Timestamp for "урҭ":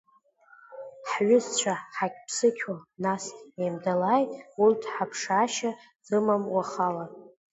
4.61-4.81